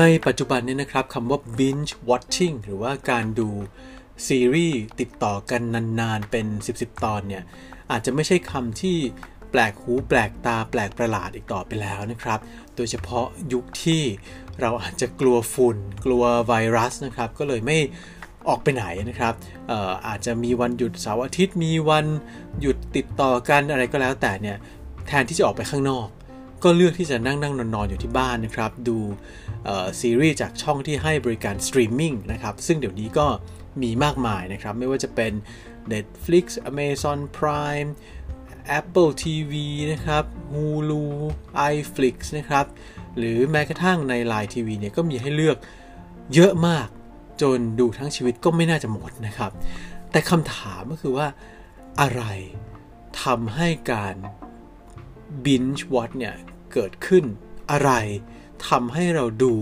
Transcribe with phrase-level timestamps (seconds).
[0.00, 3.48] นปัจจุบันนี้นะครับคำว่า binge watching หรือว่าการดู
[4.28, 5.62] ซีรีส์ติดต่อกัน
[6.00, 6.46] นานๆ เป็น
[6.76, 7.42] 10ๆตอนเนี่ย
[7.90, 8.98] อาจจะไม่ใช่คำที่
[9.50, 12.38] แปลกหูแปลกตาแปลกประหลาดอีกต่อไปแล้วนะครับ
[12.76, 14.02] โดยเฉพาะยุคที่
[14.60, 17.78] เราอาจจะกลัวฝุ่น กลัวไวรัสนะครับ ก็เลยไม่
[18.48, 19.34] ออกไปไหนนะครับ
[19.70, 22.06] อาอาจจะมีวันหยุดเสาร์อาทิตย์ มีวัน
[22.60, 24.58] หยุดติดต่อกันอะไรก็แล้วแต่เนี่ย
[25.06, 26.06] แทนที่จะออกไปข้างนอก
[26.64, 28.98] ก็เลือกที่จะนั่งนั่งนอนนอนอยู่ที่บ้านนะครับ ดู
[30.00, 33.26] ซีรีส์จากช่องที่ให้บริการสตรีมมิ่งนะครับ ซึ่งเดี๋ยวนี้ก็
[33.82, 35.32] มีมากมายนะครับ ไม่ว่าจะเป็น
[35.92, 37.90] Netflix Amazon Prime
[38.78, 39.52] Apple TV
[39.92, 41.04] นะครับ Hulu
[41.72, 42.66] iFlix นะครับ
[43.16, 45.56] หรือแม้กระทั่งใน Line TV เนี่ยก็มีให้เลือก
[46.34, 46.88] เยอะมาก
[47.42, 49.50] จนดูทั้งชีวิตก็ไม่น่าจะหมดนะครับ
[50.10, 51.26] แต่คำถามก็คือว่า
[52.00, 52.22] อะไร
[53.22, 54.14] ทำให้การ
[55.44, 56.36] binge watch เนี่ย
[56.72, 57.24] เกิดขึ้น
[57.70, 57.90] อะไร
[58.68, 59.54] ทำให้เราดู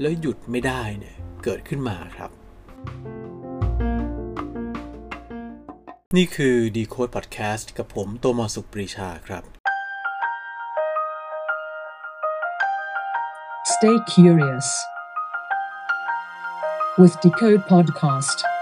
[0.00, 2.30] แล้วหยุดไม่ได้เนี่ย เกิดขึ้นมาครับ
[6.16, 9.44] นี่คือ Decode Podcast กับผมโตมอสุปรีชาครับ
[13.74, 14.68] Stay curious
[16.98, 18.57] with Decode Podcast.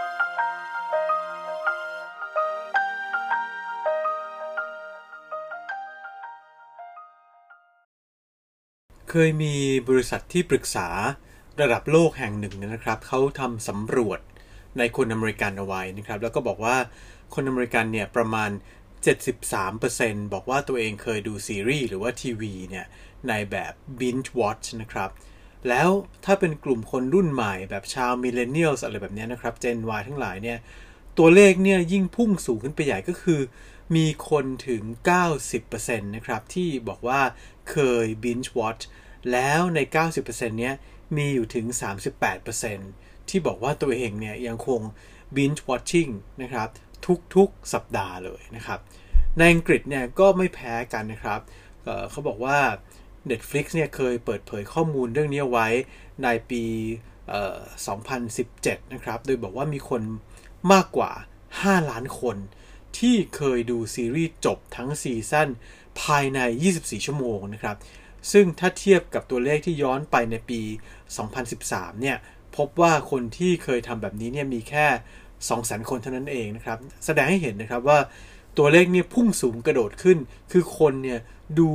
[9.18, 9.56] เคยมี
[9.88, 10.88] บริษัทที่ปรึกษา
[11.60, 14.20] ระดับโลกแห่งหนึ่งนะครับเขาทำสำรวจ
[14.78, 16.76] ในคนอเมริกันเอาไว้นะครับแล้วก็บอกว่า
[17.34, 18.50] คนอเมริกันเนี่ยประมาณ
[19.62, 22.86] 73%บอกว่าตัวเองเคยดูซีรีส์หรือว่าทีวีเนี่ย
[23.28, 25.10] ในแบบ binge watch นะครับ
[25.68, 25.88] แล้ว
[26.24, 30.58] ถ้าเป็นกลุ่มคนรุ่นใหม่แบบชาวมิเลเนียลอะไรแบบนี้นะครับ Gen Y ทั้งหลายเนี่ย
[31.18, 33.40] ตัวเลขเนี่ยยิ่งพุ่งสูงขึ้นไปใหญ่ก็คือ
[33.96, 34.82] มีคนถึง
[35.46, 37.20] 90%นะครับ ที่บอกว่า
[37.70, 38.84] เคย binge watch
[39.32, 39.78] แล้วใน
[40.18, 40.74] 90%เนี้ย
[41.16, 41.66] มีอยู่ถึง
[42.48, 44.80] 38%ที่บอกว่าตัวเองเนี่ยยังคง
[45.36, 46.12] binge watching
[46.42, 46.68] นะครับ
[47.34, 48.80] ทุกๆสัปดาห์เลยนะครับ
[49.38, 51.40] ในอังกฤษเนี่ยก็ไม่แพ้กันนะครับ
[51.84, 52.58] เเขาบอกว่า
[53.30, 55.68] Netflix เนี่ยเคยเปิดเผยข้อมูลเรื่องนี้ไว้
[56.22, 56.64] ในปี
[58.18, 60.02] 2017 นะครับ โดยบอกว่ามีคน
[60.72, 61.10] มากกว่า
[61.50, 62.36] 5 ล้านคน
[62.98, 65.48] ที่เคยดูซีรีส์จบทั้งซีซั่น
[66.02, 66.40] ภายใน
[66.72, 67.76] 24 ชั่วโมงนะครับ
[68.32, 70.60] ซึ่งถ้าเทียบกับตัวเลขที่ย้อนไปในปี
[71.30, 72.16] 2013 เนี่ย
[72.56, 74.86] พบว่าคนที่เคยทำแบบนี้เนี่ยมีแค่
[75.38, 77.98] 200,000 คนเท่านั้นเองนะครับ แสดงให้เห็นนะครับว่า
[78.58, 80.18] ตัวเลขเนี่ยพุ่งสูงกระโดดขึ้น
[80.52, 81.20] คือคนเนี่ย
[81.58, 81.70] ดู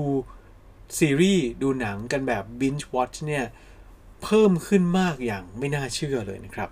[1.00, 3.46] ซีรีส์ดูหนังกันแบบ binge watch เนี่ย
[4.24, 6.70] เพิ่มขึ้นมากอย่างไม่น่าเชื่อเลยนะครับ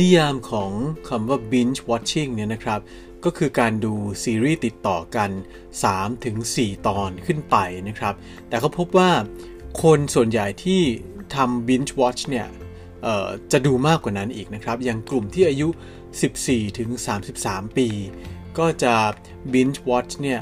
[0.00, 0.70] นิยามของ
[1.08, 2.80] คำว่า binge watching เนี่ยนะครับ
[3.24, 3.94] ก็คือการดู
[4.24, 5.30] ซีรีส์ติดต่อกัน
[6.08, 7.56] 3-4 ตอนขึ้นไป
[7.88, 8.14] นะครับ
[8.48, 9.10] แต่เขาพบว่า
[9.82, 10.82] คนส่วนใหญ่ที่
[11.34, 12.46] ทำ binge watch เนี่ย
[13.52, 15.68] จะดูมากกว่านั้นอีกนะครับ อย่างกลุ่มที่อายุ
[16.52, 17.88] 14-33 ปี
[18.58, 18.94] ก็จะ
[19.52, 20.40] binge watch เนี่ย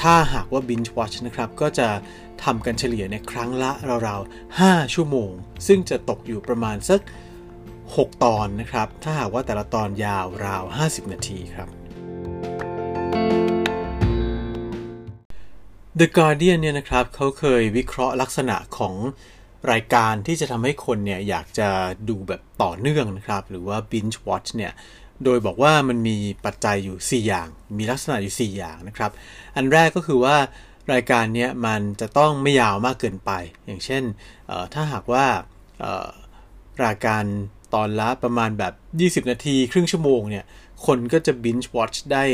[0.00, 1.88] ถ้าหากว่า binge watch นะครับ ก็จะ
[2.44, 3.70] ทำกันเฉลี่ยในครั้งละ
[4.06, 5.32] ราวๆ 5 ชั่วโมง
[5.66, 7.00] ซึ่งจะตกอยู่ประมาณสัก
[7.96, 11.68] 6 ตอนนะครับ ถ้าหากว่าแต่ละตอนยาวราว 50 นาทีครับ
[15.98, 18.94] The Guardian เนี่ยนะครับเขาเคยวิเคราะห์ลักษณะของ
[19.72, 21.68] รายการที่จะทำให้คนเนี่ยอยากจะ
[22.08, 24.72] ดูแบบต่อเนื่องนะครับ หรือว่า binge watch เนี่ย
[25.24, 27.48] โดยบอกว่ามันมีปัจจัยอยู่ 4 อย่าง
[27.78, 29.10] มีลักษณะอยู่ 4 อย่างนะครับ
[29.56, 30.36] อันแรกก็คือว่า
[30.92, 33.30] รายการนี้มันจะต้องไม่ยาวมากเกินไป
[33.66, 34.02] อย่างเช่น
[34.74, 35.26] ถ้าหากว่า
[36.84, 37.24] รายการ
[37.74, 40.44] ตอนละประมาณแบบ 20 นาทีครึ่งชั่วโมงเนี่ย
[40.86, 42.24] คนก็จะ binge watch ได้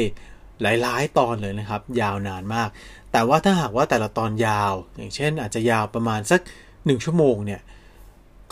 [0.62, 2.68] หลายๆ ตอนเลยนะครับ ยาวนานมาก
[3.12, 6.40] แต่ว่าถ้าหากว่าแต่ละตอนยาว อย่างเช่นอาจจะยาวประมาณสัก
[6.76, 7.60] 1 ชั่วโมงเนี่ย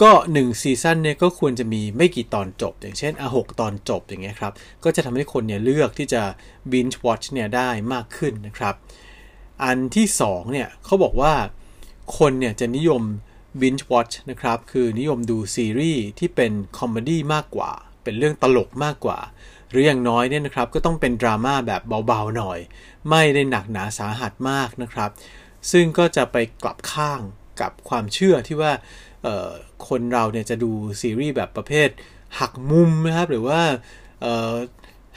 [0.02, 4.52] ก็ 1 ซีซั่นเนี่ยก็ควรจะมีไม่กี่ตอนจบ อย่างเช่นอะหกตอนจบอย่างเงี้ยครับ
[4.84, 6.22] ก็จะทำให้คนเนี่ยเลือกที่จะ
[6.72, 8.75] binge watch เนี่ยได้มากขึ้นนะครับ
[9.64, 11.32] อันที่2เนี่ยเขาบอกว่า
[12.19, 13.02] คนเนี่ยจะนิยม
[13.61, 17.70] binge watch นะครับ คือนิยมดูซีรีส์ที่เป็น comedy มากกว่า
[18.03, 19.19] เป็นเรื่องตลกมากกว่า
[19.70, 22.58] หรืออย่างน้อยเนี่ยนะครับ ก็ต้องเป็นดราม่าแบบเบาๆหน่อย
[23.11, 25.11] ไม่ได้หนักหนาสาหัสมากนะครับ
[25.70, 27.20] ซึ่งก็จะไปกลับข้าง
[27.61, 28.73] กับความเชื่อที่ว่า
[29.88, 30.70] คนเราเนี่ยจะดู
[31.00, 31.88] ซีรีส์แบบประเภท
[32.41, 33.61] หักมุมนะครับ หรือว่า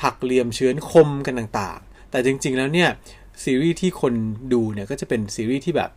[0.04, 2.90] หักเหลี่ยมเฉือนคมกันต่างๆ แต่จริงๆแล้วเนี่ย
[3.44, 4.14] ซีรีส์ที่คน
[4.54, 5.92] ดูเนี่ยก็จะเป็นซีรีส์ที่แบบ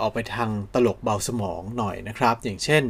[0.00, 2.82] ออกไปทางตลกเบาสมองหน่อยนะครับ อย่างเช่น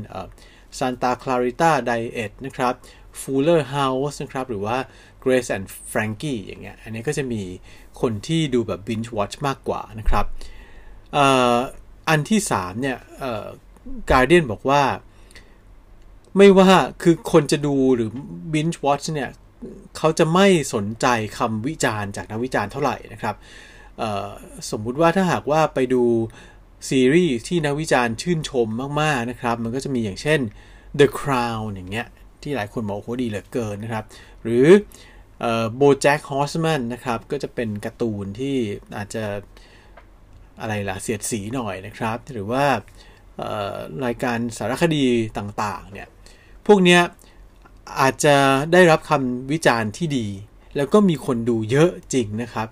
[0.79, 2.75] Santa Clarita Diet นะครับ
[3.21, 4.77] Fuller House นะครับ หรือว่า
[5.25, 7.43] Grace and Frankie อย่างเงี้ย อันนี้ก็จะมี
[8.01, 10.27] คนที่ดูแบบ binge watch มากกว่านะครับ
[12.09, 12.99] อันที่3เนี่ย
[14.11, 14.83] Guardian บอกว่า
[16.37, 16.71] ไม่ว่า
[17.03, 18.11] คือคนจะดูหรือ
[18.53, 19.31] binge watch เนี่ย
[19.97, 21.07] เขาจะไม่สนใจ
[21.39, 23.37] คำวิจารณ์จากนักวิจารณ์เท่าไหร่นะครับ
[24.71, 26.03] สมมุติว่าถ้าหากว่าไปดู
[26.89, 28.69] ซีรีส์ที่นักวิจารณ์ชื่นชม
[29.01, 30.41] มากๆนะครับ มันก็จะมีอย่างเช่น
[31.01, 32.07] The Crown อย่างเงี้ย
[32.43, 34.05] ที่หลายคนบอกโอ้โหดีเหลือเกินนะครับ
[34.43, 34.67] หรือ
[35.77, 38.57] โบแจ็คฮอสแมนนะครับ ก็จะเป็นการ์ตูนที่
[38.97, 39.25] อาจจะ
[40.61, 42.65] อะไรล่ะ เสียดสีหน่อยนะครับ หรือว่า
[44.05, 45.05] รายการสารคดี
[45.39, 46.09] ต่างๆเนี่ย
[46.67, 47.03] พวกเนี้ย
[48.01, 48.37] อาจจะ
[48.73, 50.27] ได้รับคำวิจารณ์ที่ดี
[50.77, 52.67] แล้วก็มีคนดูเยอะจริงนะครับ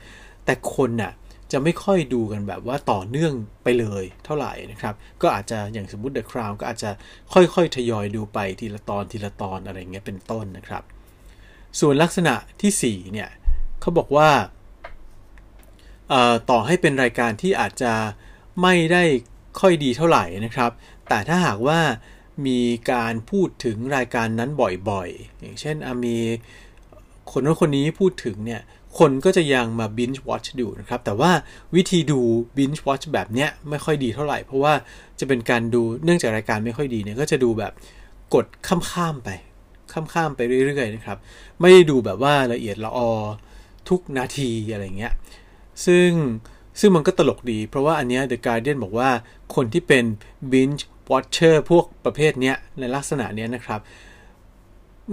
[0.44, 1.12] แต่คนน่ะ
[1.52, 3.32] จะไม่ค่อยดูกันแบบว่าต่อเนื่อง
[3.64, 6.90] ไปเลยเท่าไหร่นะครับ ก็อาจจะอย่างสมมติ The Crown ก็อาจจะ
[7.32, 10.82] ค่อยๆ ทยอยดูไปทีละตอนทีละตอนอะไรเงี้ยเป็นต้นนะครับ
[11.80, 13.28] ส่วนลักษณะที่4เนี่ย
[13.80, 14.30] เขาบอกว่า
[16.50, 17.92] ต่อให้เป็นรายการที่อาจจะ
[18.62, 19.04] ไม่ได้
[19.60, 20.70] ค่อยดีเท่าไหร่นะครับ
[21.08, 21.80] แต่ถ้าหากว่า
[22.46, 22.60] มี
[22.92, 24.50] การพูดถึงรายการนั้น
[24.90, 26.16] บ่อยๆ อย่างเช่นมี
[27.32, 28.62] คนนั้นคนนี้พูดถึงเนี่ย
[28.98, 31.30] คนก็จะยังมา binge watch ดูนะครับ แต่ว่า
[31.74, 32.20] วิธีดู
[32.56, 34.74] binge watch แบบเนี้ยไม่ค่อยดีเท่าไหร่ เพราะว่า
[35.18, 37.72] จะเป็นการดูเนื่องจากรายการไม่ค่อยดีเนี่ยก็จะดูแบบ
[38.34, 39.30] กดข้ามๆไป
[39.92, 41.18] ข้ามๆไปเรื่อยๆนะครับ
[41.60, 43.10] ไม่ได้ดูแบบว่าละเอียดละออ
[43.88, 45.12] ทุกนาทีอะไรเงี้ย
[45.86, 46.10] ซึ่ง
[46.80, 49.10] ซึ่งมันก็ตลกดี เพราะว่าอันเนี้ย The Guardian บอกว่า
[49.54, 50.04] คนที่เป็น
[50.52, 53.80] binge watcher พวกประเภทเนี้ยในลักษณะเนี้ยนะครับ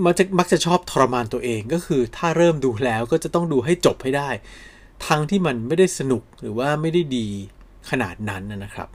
[0.06, 4.30] มันจะมักจะชอบทรมานตัวเองก็คือถ้าเริ่มดูแล้วก็จะต้องดูให้จบให้ได้
[5.08, 7.28] ทั้งที่มันไม่ได้สนุกหรือว่าไม่ได้ดี
[7.90, 8.90] ขนาดนั้นนะครับ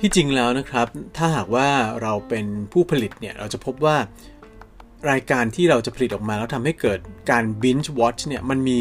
[0.00, 0.86] ที่จริงแล้วนะครับ
[1.16, 1.68] ถ้าหากว่า
[2.02, 3.96] เราเป็นผู้ผลิตเนี่ย เราจะพบว่า
[5.10, 6.98] รายการที่เราจะผลิตออกมาแล้วทำให้เกิด
[7.30, 8.78] การ binge watch เนี่ย มันมี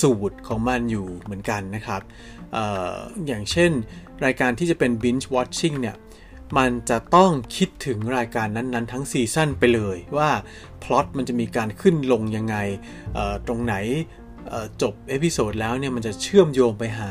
[0.00, 2.02] สูตรของมันอยู่เหมือนกันนะครับ
[2.56, 2.58] อ
[2.92, 2.94] อ
[3.26, 3.70] อย่างเช่น
[4.24, 5.96] รายการที่จะเป็น binge watching เนี่ย
[6.58, 10.30] มันจะต้องคิดถึงรายการนั้นๆ ทั้งซีซั่นไปเลยว่า
[10.82, 12.56] พล็อตมันจะมีการขึ้นลงยังไง
[13.46, 13.74] ตรงไหน
[14.82, 17.10] จบ episode แล้วเนี่ยมันจะเชื่อมโยงไปหา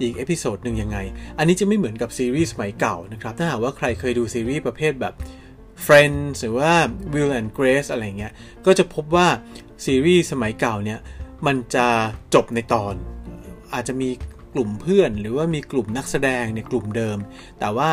[0.00, 0.98] อีก episode หนึ่งยังไง
[1.38, 5.14] อันนี้จะไม่เหมือนกับซีรีส์สมัยเก่านะครับ ถ้าหากว่าใครเคยดูซีรีส์ประเภทแบบ
[5.84, 6.72] Friends หรือว่า
[7.12, 8.32] Will and Grace อะไรเงี้ย
[8.66, 9.26] ก็จะพบว่า
[9.84, 11.00] ซีรีส์สมัยเก่าเนี่ย
[11.46, 11.86] มันจะ
[12.34, 12.94] จบในตอน
[13.74, 14.08] อาจจะมี
[14.54, 17.18] กลุ่มเพื่อน หรือว่ามีกลุ่มนักแสดงในกลุ่มเดิม
[17.60, 17.90] แต่ว่า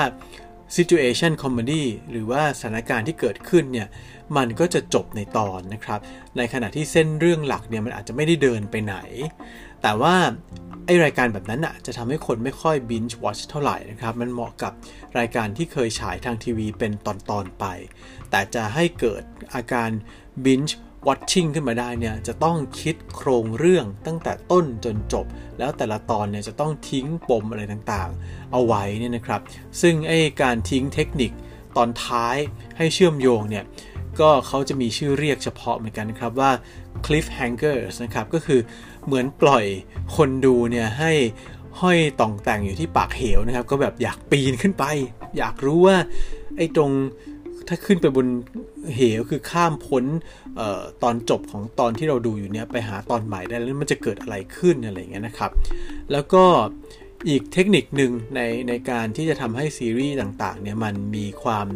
[0.77, 3.88] situation comedy หรือว่าสถานการณ์ที่เกิดขึ้นเนี่ย
[4.38, 6.00] มันก็จะจบในตอนนะครับ
[6.38, 8.95] ในขณะที่เส้นเรื่องหลักเนี่ยมันอาจจะไม่ได้เดินไปไหน
[9.83, 10.15] แต่ว่า
[10.86, 14.74] ไอรายการแบบนั้นอะจะทำให้คนไม่ค่อย binge watch เท่าไหร่นะครับ มันเหมาะกับ
[15.19, 17.07] รายการที่เคยฉายทางทีวีเป็นต
[17.38, 17.65] อนๆไป
[18.30, 19.24] แต่จะให้เกิด
[19.54, 19.89] อาการ
[20.45, 20.74] binge
[21.08, 25.26] watching ขึ้นมาได้เนี่ยจะต้องคิดโครงเรื่องตั้งแต่ต้นจนจบ
[25.58, 29.42] แล้วแต่ละตอนเนี่ยจะต้องทิ้งปมอะไรต่างๆ เอาไว้เนี่ยนะครับ
[29.82, 31.32] ซึ่งไอการทิ้งเทคนิค
[31.78, 32.38] ตอนท้าย
[32.78, 33.64] ให้เชื่อมโยงเนี่ย
[34.20, 36.52] ก็เขาจะมีชื่อเรียกเฉพาะเหมือนกันครับว่า
[37.06, 38.60] cliffhangers นะครับก็คือ
[39.06, 39.66] เหมือนปล่อย
[40.16, 41.12] คนดูเนี่ยให้
[41.82, 44.84] ห้อยต่องแต่งอยู่ที่ปากเหวนะครับ ก็แบบอยากปีนขึ้นไป
[45.38, 45.98] อยากรู้ว่า
[46.58, 46.92] ไอ้ตรง
[47.68, 48.28] ถ้าขึ้นไปบน
[48.96, 50.04] เหวคือข้ามพ้น
[50.60, 55.52] ออตอนจบของตอนที่เราดูอยู่เนี้ยไปหาตอนใหม่ได้แล้วมันจะเกิดอะไรขึ้นอะไรเงี้ยนะครับ
[56.12, 56.44] แล้วก็
[57.30, 61.68] อีกเทคนิคหนึ่งในในการที่จะทำให้ซีรีส์ต่างๆเนี่ยมันมีความ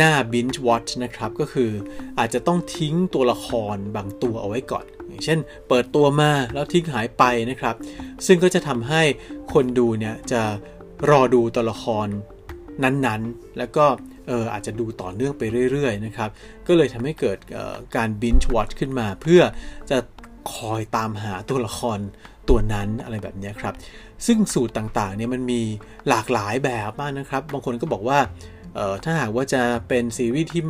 [0.00, 1.70] น่า binge watch นะครับ ก็คือ
[2.18, 5.38] อาจจะต้องทิ้งตัวละครบางตัวเอาไว้ก่อน อย่างเช่น
[5.68, 7.74] เปิดตัวมาแล้วทิ้งหายไปนะครับ
[8.26, 9.02] ซึ่งก็จะทำให้
[9.52, 10.42] คนดูเนี่ยจะ
[11.10, 12.08] รอดูตัวละคร
[12.82, 13.86] นั้นๆ แล้วก็
[14.30, 15.42] อออาจจะดูต่อเนื่องไป
[15.72, 16.30] เรื่อยๆนะครับ
[16.66, 17.38] ก็เลยทำให้เกิด
[17.96, 19.40] การ binge watch ขึ้นมา เพื่อ
[19.90, 19.98] จะ
[20.54, 21.98] คอยตามหาตัวละคร
[22.48, 23.74] ตัวนั้นอะไรแบบนี้ครับ
[24.26, 25.60] ซึ่งสูตรต่างๆเนี่ยมันมี
[26.08, 28.18] หลากหลายแบบมากนะครับ บางคนก็บอกว่า
[29.04, 30.62] ถ้าหากว่าจะเป็นซีรีส์ที่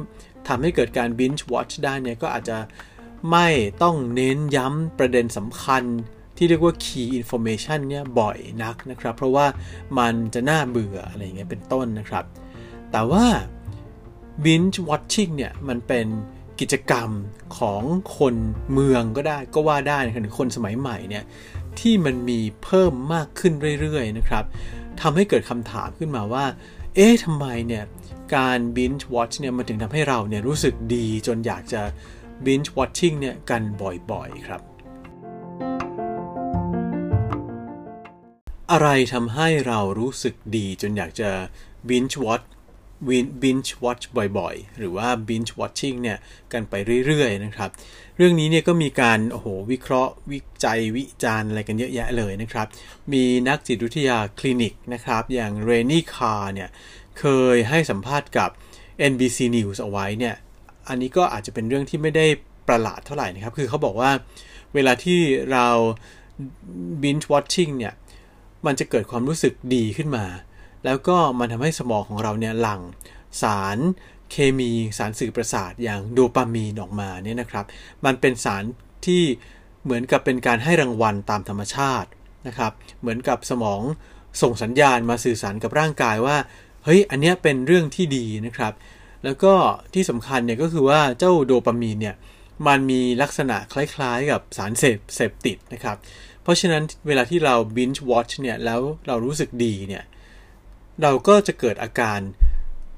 [0.48, 2.58] ทำให้เกิดการ binge watch ได้เนี่ยก็อาจจะ
[3.30, 3.48] ไม่
[3.82, 5.82] ต้องเน้นย้ำประเด็นสำคัญ
[6.36, 9.46] ที่เรียกว่า key information เนี่ยบ่อยนักนะครับ เพราะว่า
[9.98, 12.25] มันจะน่าเบื่ออะไรอย่างเงี้ยเป็นต้นนะครับ
[12.93, 13.26] แต่ว่า
[14.45, 16.07] binge watching เนี่ยมันเป็น
[16.61, 17.11] กิจกรรม
[17.59, 17.83] ของ
[18.19, 18.35] คน
[18.73, 21.25] เมืองก็ได้ก็ว่าได้นะครับหรือคนสมัยใหม่เนี่ย
[21.81, 24.45] ที่มันมีเพิ่มมากขึ้นเรื่อยๆนะครับ
[25.00, 26.45] ทำให้เกิดคำถามขึ้นมาว่า
[26.95, 27.85] เอ๊ะทำไมเนี่ย
[28.35, 31.83] การ binge watch เนี่ยมันถึงทำให้เราเนี่ยรู้สึกดีจนอยากจะ
[32.45, 33.62] binge watching เนี่ยกัน
[34.12, 34.61] บ่อยๆครับ
[38.73, 41.31] อะไรทำให้เรารู้สึกดีจนอยากจะ
[41.88, 42.47] binge watch
[43.43, 44.05] binge watch
[44.38, 46.19] บ่อยๆ หรือว่า binge watching เนี่ย
[46.53, 46.75] กันไป
[47.07, 47.71] เรื่อยๆนะครับ
[48.17, 52.67] เรื่องนี้เนี่ยก็มีการโอ้โหวิเคราะห์ วิจัยวิจารณ์อะไรกันเยอะแยะเลยนะครับ
[53.12, 56.69] มีนักจิตวิทยาคลินิกนะครับ อย่างเรนนี่คาร์เนี่ย
[57.21, 57.25] เค
[57.55, 58.50] ยให้สัมภาษณ์กับ
[59.12, 60.35] NBC News เอาไว้เนี่ย
[60.88, 62.26] อันนี้ก็อาจจะเป็นเรื่องที่ไม่ได้
[62.69, 64.11] ประหลาดเท่าไหร่นะครับ คือเขาบอกว่า
[64.75, 65.21] เวลาที่
[65.53, 65.67] เรา
[67.03, 67.95] binge watching เนี่ย
[68.67, 70.25] มันจะเกิดความรู้สึกดีขึ้นมา
[70.87, 72.81] แล้วก็มันทำให้สมองของเราเนี่ยหลั่ง
[73.43, 73.78] สาร
[74.31, 77.64] เคมีสารสื่อประสาทอย่างโดปามีนออกมาเนี่ยนะครับ
[78.05, 78.64] มันเป็นสาร
[79.07, 79.23] ที่
[79.85, 82.09] เหมือนกับเป็นการให้รางวัลตามธรรมชาติ
[82.47, 83.81] นะครับ เหมือนกับสมอง
[84.43, 86.37] ส่งสัญญาณมาสื่อสารกับร่างกายว่า
[86.85, 88.73] เฮ้ย อันเนี้ยเป็นเรื่องที่ดีนะครับ
[89.25, 89.55] แล้วก็
[89.95, 92.16] ที่สำคัญเนี่ยก็คือว่าเจ้าโดปามีนเนี่ย
[92.66, 95.97] มันมีลักษณะคล้ายๆกับสารเสพเสพติดนะครับ
[96.43, 100.05] เพราะฉะนั้นเวลาที่เรา binge watch เนี่ยแล้วเรารู้สึกดีเนี่ย
[101.03, 102.21] เราก็จะเกิดอาการ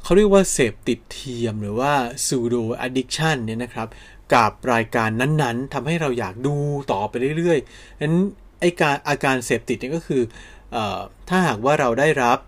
[0.03, 1.93] เขาเรียกว่าเสพติดเทียมหรือว่า
[2.25, 3.89] pseudo addiction เนี่ยนะครับ
[4.35, 6.55] กับรายการนั้นๆทำให้เราอยากดู
[6.93, 8.17] ต่อไปเรื่อยๆนั้น
[8.61, 10.23] ไอการอาการเสพติดเนี่ยก็คือ
[10.75, 10.77] อ
[11.29, 12.39] ถ้าหากว่าเราได้รับ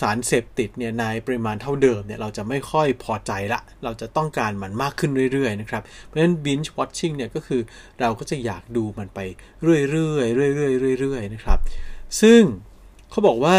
[0.00, 7.60] สารเสพติดเนี่ยในปริมาณเท่าเดิมเนี่ยเราจะไม่ค่อยพอใจละ เราจะต้องการมันมากขึ้นเรื่อยๆนะครับ เพราะฉะนั้น binge watching เนี่ยก็คือ
[8.00, 9.20] เราก็จะอยากดูมันไป
[9.62, 11.58] เรื่อยๆเรื่อยๆเรื่อยๆนะครับ
[12.20, 12.40] ซึ่ง
[13.10, 13.58] เขาบอกว่า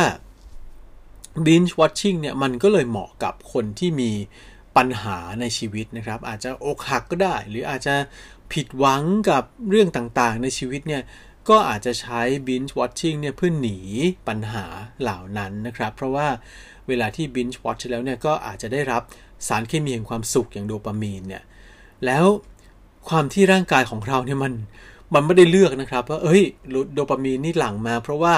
[1.45, 4.11] binge watching เนี่ยมันก็เลยเหมาะกับคนที่มี
[4.77, 7.95] ปัญหาในชีวิตนะครับ อาจจะอกหักก็ได้ หรืออาจจะ
[8.53, 11.03] ผิดหวังกับเรื่องต่างๆ ในชีวิตเนี่ย
[11.49, 13.77] ก็อาจจะใช้ binge watching เนี่ยเพื่อหนี
[14.27, 14.65] ปัญหา
[15.01, 16.27] เหล่านั้นนะครับ เพราะว่า
[16.87, 19.01] เวลาที่ binge watch แล้วเนี่ยก็อาจจะได้รับ
[19.47, 21.43] สารเคมีแห่งความสุขอย่างโดปามีนเนี่ย
[22.05, 22.25] แล้ว
[23.09, 24.53] ความที่ร่างกายของเราเนี่ยมัน
[25.13, 26.43] มันไม่ได้เลือกนะครับว่าเอ้ย
[26.93, 28.35] โดปามีนนี่หลั่งมา เพราะว่า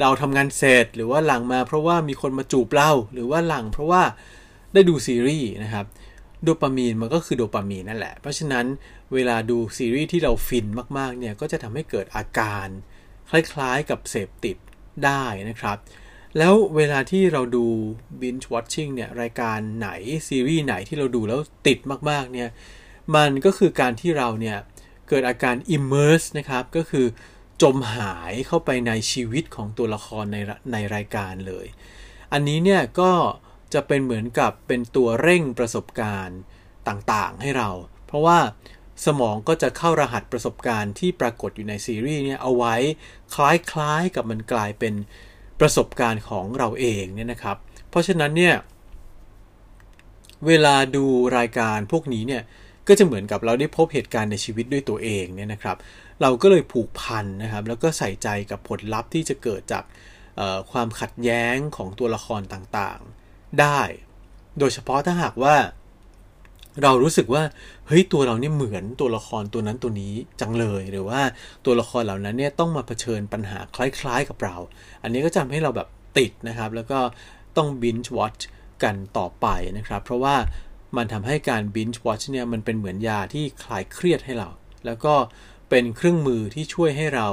[0.00, 4.02] เราทำงานเสร็จหรือว่าหลังมาเพราะว่ามีคนมาจูบเราหรือว่าหลังเพราะว่า
[4.72, 5.86] ได้ดูซีรีส์นะครับ
[6.42, 8.66] โดปามีนมันก็คือโดปามีนนั่นแหละ เพราะฉะนั้น
[9.14, 10.66] เวลาดูซีรีส์ที่เราฟิน
[10.98, 12.66] มากๆเนี่ยก็จะทำให้เกิดอาการ
[13.30, 14.56] คล้ายๆกับเสพติด
[15.04, 15.76] ได้นะครับ
[16.38, 17.66] แล้วเวลาที่เราดู
[18.20, 19.88] binge watching เนี่ยรายการไหน
[20.28, 21.78] ซีรีส์ไหนที่เราดูแล้วติด
[22.10, 22.48] มากๆเนี่ย
[23.16, 24.58] มันก็คือการที่เราเนี่ย
[25.08, 27.06] เกิดอาการ immerse นะครับก็คือ
[27.62, 30.36] จมหายเข้าไปในชีวิตของตัวละครใน
[30.72, 31.66] ในรายการเลย
[32.32, 33.12] อันนี้เนี่ยก็
[33.74, 36.38] จะเป็นเหมือนกับเป็นตัวเร่งประสบการณ์
[36.88, 37.70] ต่างๆ ให้เรา
[38.06, 38.38] เพราะว่า
[39.06, 42.74] สมองก็จะเข้ารหัสประสบการณ์ที่ปรากฏอยู่ในซีรีส์เนี่ยเอาไว้
[43.34, 44.94] คล้ายๆกับมันกลายเป็น
[45.60, 47.56] ประสบการณ์ของเราเองเนี่ยนะครับ
[47.90, 48.54] เพราะฉะนั้นเนี่ย
[50.46, 51.04] เวลาดู
[51.38, 52.42] รายการพวกนี้เนี่ย
[52.88, 55.76] ก็จะเหมือนกับเราได้พบเหตุการณ์ในชีวิตด้วยตัวเองเนี่ยนะครับ
[56.22, 59.84] เราก็เลยผูกพันนะครับ แล้วก็ใส่ใจกับผลลัพธ์ที่จะเกิดจาก
[60.70, 63.80] ความขัดแย้งของตัวละครต่างๆ ได้
[64.58, 65.56] โดยเฉพาะถ้าหากว่า
[66.82, 67.42] เรารู้สึกว่า
[67.86, 71.20] เฮ้ยตัวเราเนี่ยเหมือนตัวละครตัวนั้นตัวนี้จังเลย หรือว่า
[71.64, 74.56] ตัวละครเหล่านั้นเนี่ยต้องมาเผชิญปัญหาคล้ายๆกับเรา
[75.02, 77.00] อันนี้ก็จะทำให้เราแบบติดนะครับ แล้วก็
[77.56, 78.42] ต้อง binge watch
[78.82, 79.46] กันต่อไป
[79.78, 80.36] นะครับ เพราะว่า
[80.96, 84.48] มันทำให้การ binge watch เนี่ยมันเป็นเหมือนยาที่คลายเครียดให้เรา
[84.86, 85.14] แล้วก็
[85.55, 87.28] เเป็นเครื่องมือที่ช่วยให้เรา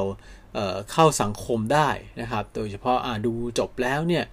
[0.53, 1.89] เเข้าสังคมได้
[2.21, 4.23] นะครับ โดยเฉพาะดูจบแล้วเนี่ย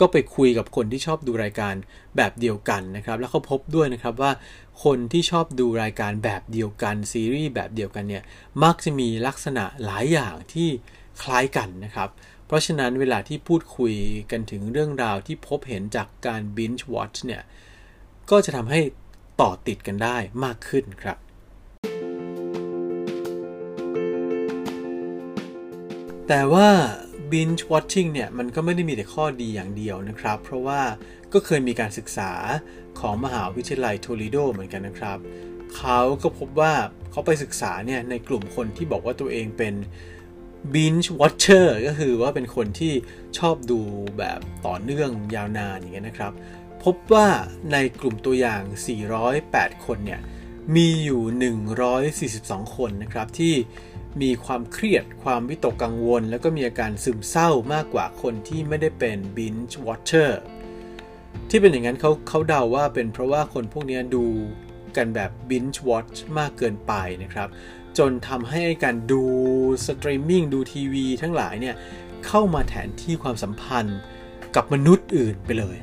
[0.00, 1.74] ก็ไปคุยกับคนที่ชอบดูรายการ
[2.16, 4.32] แบบเดียวกันนะครับ แล้วเขาพบด้วยนะครับว่า
[4.84, 8.22] คนที่ชอบดูรายการแบบเดียวกันซีรีส์แบบเดียวกันเนี่ย
[8.64, 10.68] มักจะมีลักษณะหลายอย่างที่
[11.22, 12.08] คล้ายกันนะครับ
[12.46, 13.94] เพราะฉะนั้นเวลาที่พูดคุย
[14.30, 17.42] กันถึงเรื่องราวที่พบเห็นจากการ binge watch เนี่ย
[18.30, 18.80] ก็จะทำให้
[19.40, 21.18] ต่อติดกันได้มากขึ้นครับ
[26.28, 26.68] แต่ว่า
[27.30, 30.80] binge watching เนี่ย มันก็ไม่ได้มีแต่ข้อดีอย่างเดียวนะครับ เพราะว่า
[31.32, 32.32] ก็เคยมีการศึกษา
[33.00, 35.18] ของมหาวิทยาลัยโทลิโดเหมือนกันนะครับ
[35.76, 36.72] เขาก็พบว่า
[37.10, 39.74] เขาไปศึกษาเนี่ย ในกลุ่มคนที่บอกว่าตัวเองเป็น
[40.74, 42.92] binge watcher ก็คือว่าเป็นคนที่
[43.38, 43.80] ชอบดู
[44.18, 46.32] แบบต่อเนื่องยาวนานอย่างเงี้ยนะครับ
[46.84, 47.28] พบว่า
[47.72, 48.62] ในกลุ่มตัวอย่าง
[49.24, 50.20] 408 คนเนี่ย
[50.76, 51.52] มีอยู่
[52.64, 53.54] 142 คนนะครับที่
[54.22, 60.32] มีความเครียดความวิตกกังวล แล้วก็มีอาการซึมเศร้ามากกว่าคนที่ไม่ได้เป็น binge watcher
[61.50, 64.24] ที่เป็นอย่างนั้นเขาเขาเดาว่าเป็นเพราะว่าคนพวกนี้ดู
[64.96, 67.48] กันแบบ binge watch มากเกินไปนะครับ
[67.98, 69.22] จนทำให้การดู
[69.86, 71.76] สตรีมมิ่งดูทีวีทั้งหลายเนี่ย
[72.26, 73.98] เข้ามาแทนที่ความสัมพันธ์
[74.56, 75.76] กับมนุษย์อื่นไปเลย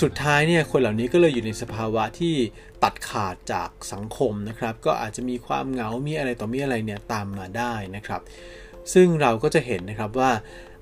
[0.00, 2.34] สุดท้ายเนี่ยคนเหล่านี้ก็เลยอยู่ในสภาวะที่
[2.84, 8.20] ตัดขาดจากสังคมนะครับ ก็อาจจะมีความเหงา มีอะไรต่อมีอะไรเนี่ยตามมาได้นะครับ
[8.94, 10.32] ซึ่งเราก็จะเห็นนะครับว่า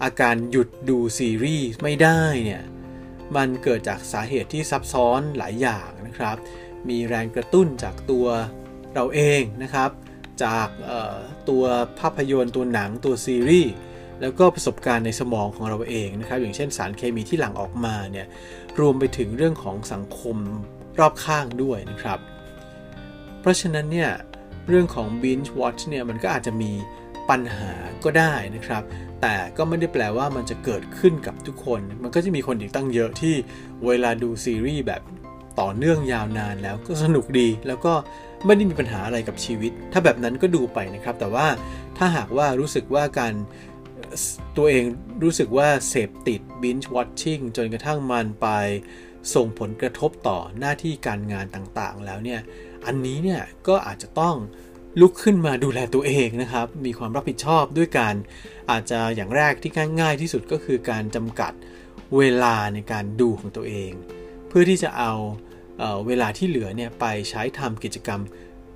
[0.02, 2.62] อาการหยุดดูซีรีส์ไม่ได้เนี่ย
[3.36, 6.36] มันเกิดจากสาเหตุที่ซับซ้อนหลายอย่างนะครับ
[6.88, 8.26] มีแรงกระตุ้นจากตัว
[8.94, 9.90] เราเองนะครับ
[10.44, 10.68] จาก
[11.48, 11.64] ตัว
[12.00, 13.70] ภาพยนตร์ตัวหนังตัวซีรีส์
[14.20, 18.26] แล้วก็ประสบการณ์ในสมองของเราเองนะครับ อย่างเช่นสารเคมีที่หลั่งออกมาเนี่ย
[18.80, 20.36] รวมไปถึงเรื่องของสังคม
[20.98, 22.18] รอบข้างด้วยนะครับ
[23.40, 24.10] เพราะฉะนั้นเนี่ย
[24.68, 26.72] เรื่องของ binge watch เนี่ยมันก็อาจจะมี
[27.30, 27.72] ปัญหา
[28.04, 28.82] ก็ได้นะครับ
[29.22, 33.34] แต่ก็ไม่ได้แปลว่ามันจะเกิดขึ้นกับทุกคน มันก็จะมีคนอีกตั้งเยอะที่
[33.86, 35.02] เวลาดูซีรีส์แบบ
[35.60, 37.94] ต่อเนื่องยาวนานแล้วก็สนุกดีแล้วก็
[38.46, 41.46] ไม่ได้มีปัญหาอะไรกับชีวิต ถ้าแบบนั้นก็ดูไปนะครับ แต่ว่า
[41.98, 43.34] ถ้าหากว่ารู้สึกว่าการ
[44.56, 44.84] ตัวเอง
[45.22, 48.48] รู้สึกว่าเสพติด binge watching จนกระทั่งมันไป
[49.34, 52.40] ส่งผลกระทบต่อหน้าที่การงานต่างๆ แล้วเนี่ย
[52.86, 54.36] อันนี้เนี่ยก็อาจจะต้อง
[55.00, 58.14] ลุกขึ้นมาดูแลตัวเองนะครับ มีความรับผิดชอบด้วยการ
[58.70, 61.52] อาจจะอย่างแรกที่ง่ายที่สุดก็คือการจำกัด
[62.16, 63.92] เวลาในการดูของตัวเอง
[64.48, 65.12] เพื่อที่จะเอา
[65.78, 68.20] เอเวลาที่เหลือเนี่ยไปใช้ทำกิจกรรม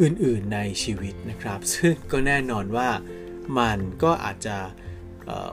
[0.02, 2.88] อื่นๆในชีวิตนะครับ ซึ่งก็แน่นอนว่า
[3.58, 4.56] มันก็อาจจะ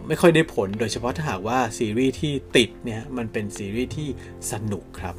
[0.08, 4.10] ไม่ค่อยได้ผลโดยเฉพาะถ้าหากว่าซีรีส์ที่ติดเนี่ยมันเป็นซีรีส์ที่
[4.52, 5.16] สนุกครับ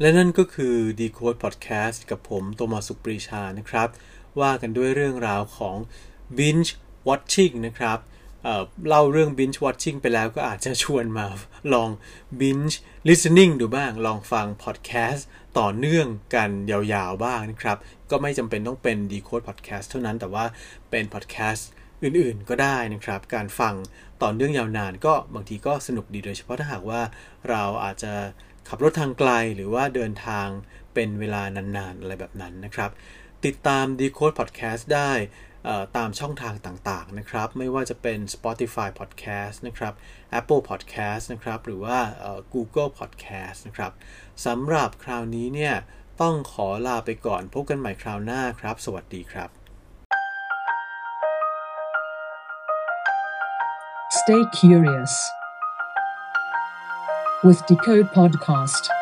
[0.00, 3.88] และนั่นก็คือ Decode Podcast กับผมโตมาสุปรีชานะครับ
[4.40, 5.76] ว่ากันด้วยเรื่องราวของ
[6.38, 6.70] binge
[7.08, 7.98] watching นะครับ
[8.88, 11.26] เล่าเรื่อง binge watching ไปแล้วก็อาจจะชวนมา
[11.72, 11.90] ลอง
[12.40, 12.76] binge
[13.08, 15.22] listening ดูบ้าง ลองฟัง podcast
[15.58, 17.78] ต่อเนื่องกันยาวๆบ้างนะครับ
[18.10, 20.44] ก็ไม่จำเป็นต้องเป็น Decode Podcast เท่านั้นแต่ว่า
[20.90, 21.62] เป็น podcast
[22.02, 23.74] อื่นๆก็ได้นะครับ การฟัง
[24.22, 27.02] ต่อเนื่องยาวนานก็บางทีก็สนุกดีโดยเฉพาะถ้าหากว่า
[27.48, 28.12] เราอาจจะ
[28.68, 30.48] ขับรถทางไกลหรือว่าเดินทาง
[30.94, 32.90] เป็นเวลานานๆ อะไรแบบนั้นนะครับ
[33.44, 35.12] ติดตาม Decode Podcast ได้
[35.96, 39.94] ตามช่องทางต่างๆนะครับ ไม่ว่าจะเป็น Spotify Podcast นะครับ
[40.38, 41.98] Apple Podcast นะครับ หรือว่า
[42.54, 43.92] Google Podcast นะครับ
[44.46, 45.74] สำหรับคราวนี้เนี่ย
[46.22, 49.48] ต้องขอลาไปก่อนพบกันใหม่คราวหน้าครับ สวัสดีครับ
[54.20, 55.14] Stay curious
[57.44, 58.99] with Decode Podcast.